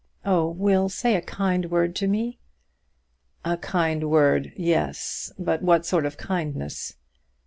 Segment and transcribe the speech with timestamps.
[0.25, 2.39] Oh, Will, say a kind word to me!"
[3.45, 6.95] "A kind word; yes, but what sort of kindness?"